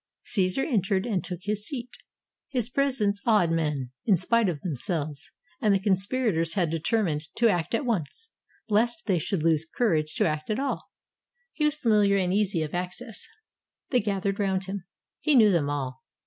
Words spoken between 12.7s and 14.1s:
access. They